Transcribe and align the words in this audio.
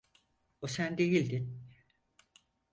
O 0.61 0.67
sen 0.67 0.97
değildin. 0.97 1.61